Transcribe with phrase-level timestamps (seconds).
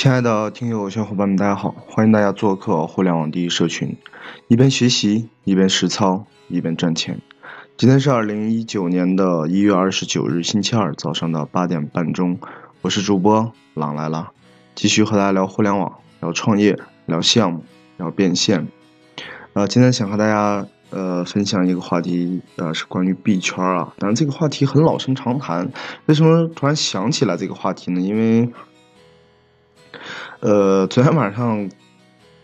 [0.00, 1.74] 亲爱的听友小伙伴们，大家好！
[1.88, 3.96] 欢迎大家做客互联网第一社群，
[4.46, 7.20] 一边学习，一边实操，一边赚钱。
[7.76, 12.38] 今天是二零一九年的一月二十九日，星期二早上的八点半钟，
[12.80, 14.30] 我是主播朗来了，
[14.76, 17.64] 继续和大家聊互联网，聊创业，聊项目，
[17.96, 18.68] 聊变现。
[19.54, 23.92] 呃，今天想和大家呃分享一个话题，呃，是关于币圈啊。
[23.98, 25.68] 当然，这个话题很老生常谈。
[26.06, 28.00] 为什么突然想起来这个话题呢？
[28.00, 28.48] 因为
[30.40, 31.68] 呃，昨天晚上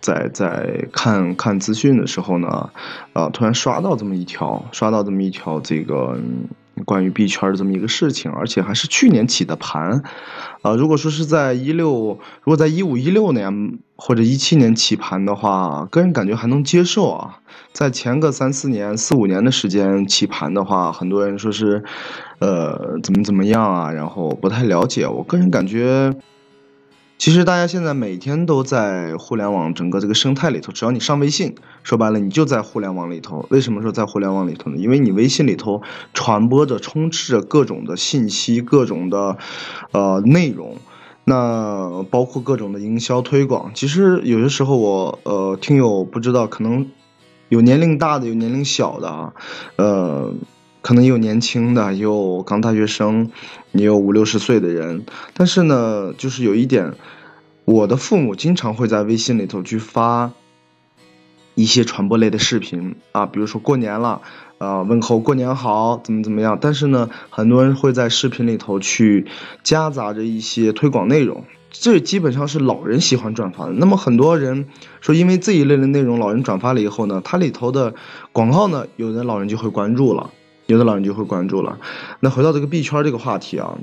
[0.00, 2.70] 在在看看资讯的时候呢，
[3.12, 6.18] 啊，突然刷到这么一条，刷到这么一条这个
[6.84, 10.02] 关于币圈的这么一个事情，而且还是去年起的盘，
[10.62, 17.38] 啊，如果说是在一六，如果在一五一六年或者一七年起盘的话，个人感觉还能接受啊，
[17.72, 21.84] 在前个三四年、四五年的时间起盘的话，很多人说是，
[22.40, 26.12] 呃，怎么怎么样啊，然后不太了解，我个人感觉。
[27.18, 33.46] 其实大家现在每天都在互联网整个这个生态里头，只要你上微信，说白了你就在互联网里头。
[33.48, 34.76] 为什么说在互联网里头呢？
[34.76, 39.38] 因为你微信里头传播着、充斥着各种的信息、各种的
[39.92, 40.76] 呃内容，
[41.24, 43.70] 那包括各种的营销推广。
[43.74, 46.90] 其实有些时候我呃听友不知道，可能
[47.48, 49.32] 有年龄大的，有年龄小的啊，
[49.76, 50.34] 呃。
[50.86, 53.32] 可能有年轻的，有刚大学生，
[53.72, 55.04] 也有五六十岁的人。
[55.34, 56.92] 但是呢，就是有一点，
[57.64, 60.30] 我的父母经常会在微信里头去发
[61.56, 64.22] 一些传播类的视频啊，比如说过年了，
[64.58, 66.56] 啊问候过年好，怎么怎么样。
[66.60, 69.26] 但是呢，很多人会在视频里头去
[69.64, 71.42] 夹杂着一些推广内容，
[71.72, 73.72] 这基本上是老人喜欢转发的。
[73.72, 74.68] 那么很多人
[75.00, 77.96] 说，因为这一类的内容，老人转发了以后呢，它里头的
[78.30, 80.30] 广告呢，有的老人就会关注了。
[80.66, 81.78] 有的老人就会关注了。
[82.20, 83.78] 那回到这个币圈这个话题啊，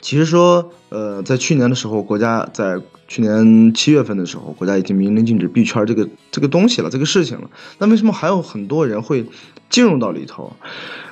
[0.00, 7.50] 其实说，呃，在去年的时候，国家在去年七月份的时候，国家已经明令禁止币圈这个这个东西了，这个事情了。
[7.78, 9.26] 那为什么还有很多人会
[9.68, 10.52] 进入到里头？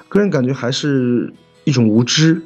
[0.08, 1.32] 个人感觉还是
[1.64, 2.42] 一种无知，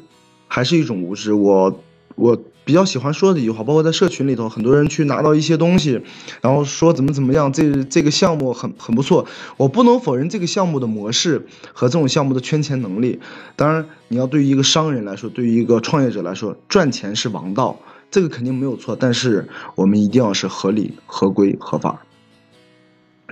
[0.47, 1.33] 还是一种无知。
[1.33, 1.81] 我
[2.15, 2.39] 我。
[2.69, 6.03] 比较喜欢说的一句话，包括在社群里头，很多人去拿到一些东西，
[6.43, 9.25] 然后说怎么怎么样，这这个项目很很不错。
[9.57, 13.21] 我不能否认这个项目的模式和这种项目的圈钱能力。
[13.57, 17.81] 当然，你要对于一个商人来说，对于一个创业者来说，赚钱是王道，
[18.11, 18.95] 这个肯定没有错。
[18.95, 22.03] 但是我们一定要是合理、合规、合法，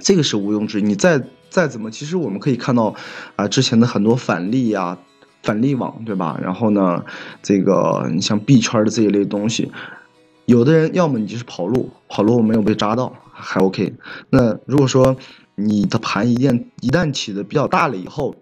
[0.01, 0.83] 这个是毋庸置疑。
[0.83, 2.95] 你再再怎么，其实我们可以看到
[3.37, 4.97] 啊，之前的很多返利呀。
[5.47, 6.39] 返利网对吧？
[6.43, 7.03] 然后呢，
[7.41, 9.73] 这个你像币圈的这一类东西，
[10.45, 13.95] 有的人要么你就是跑路，跑路没有被扎到还 OK。
[14.29, 15.17] 那如果说
[15.55, 18.35] 你的盘一旦一旦起的比较大了以后，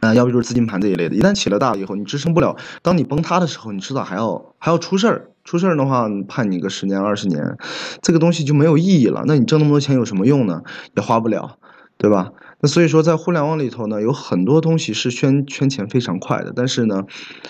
[0.00, 7.56] 啊，要不就是资金盘这一类的，一旦起了大了以后，你支撑不了，当你崩塌的时候，你迟早还要还要出事儿，出事儿的话判你个十年二十年，
[8.02, 9.22] 这个东西就没有意义了。
[9.26, 10.62] 那你挣那么多钱有什么用呢？
[10.96, 11.58] 也花不了。
[12.04, 12.32] 对吧？
[12.60, 16.52] 那所以说，在互联网里头呢，有很多东西是圈圈钱非常快的。
[16.54, 17.04] 但是呢，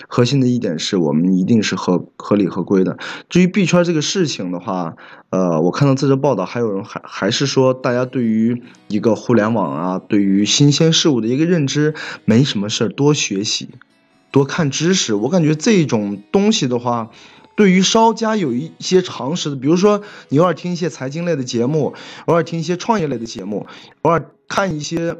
[0.07, 2.97] 核心的一点是我们一定是合合理合规的。
[3.27, 4.95] 至于币圈这个事情的话，
[5.29, 13.71] 呃，我看到这则报道，还有人还还是说，大家对于一个互联网啊，对于新鲜事物的一个认知，没什么事儿，多学习，
[14.31, 15.15] 多看知识。
[15.15, 17.09] 我感觉这种东西的话。
[17.57, 21.93] 对于稍加有一些常识的，比如说你偶尔听一些财经类的节目，
[22.25, 23.65] 偶尔听一些创业类的节目，
[24.01, 25.17] 偶尔看一些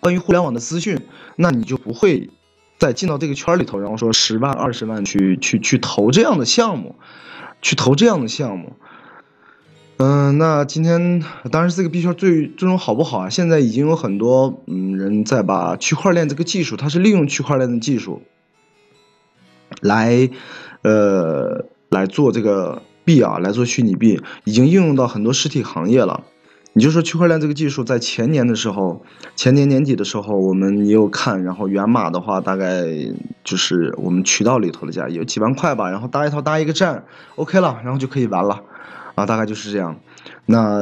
[0.00, 0.98] 关于互联网的资讯，
[1.36, 2.30] 那你就不会
[2.78, 6.96] 再进到这个圈里头，然后说十万、二十万去去去投这样的项目，
[7.62, 8.74] 去投这样的项目。
[9.98, 13.28] 嗯，那今天当然这个币圈最最终好不好啊？
[13.28, 18.22] 现在已经有很多嗯人在把区块链这个技术，它是利用区块链的技术
[19.80, 20.30] 来。
[20.82, 26.22] 呃，来做这个币啊，来做虚拟币，已经应用到很多实体行业了。
[26.74, 29.02] 你就说区块链这个技术，在前年的时候，
[29.34, 32.84] 前年年底的时候，我们也有看，然后源码的话，大概
[33.42, 37.04] 就是我们渠道里头的价有几万块吧，然后搭一套搭一个站
[37.36, 38.62] ，OK 了，然后就可以玩了，
[39.14, 39.96] 啊，大概就是这样。
[40.46, 40.76] 那。